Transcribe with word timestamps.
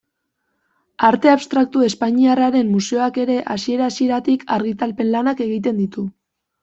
Arte 1.09 1.31
Abstraktu 1.33 1.83
Espainiarraren 1.89 2.71
museoak 2.77 3.19
ere, 3.25 3.37
hasiera-hasieratik, 3.57 4.47
argitalpen 4.57 5.13
lanak 5.17 5.45
egiten 5.51 5.83
ditu. 5.85 6.07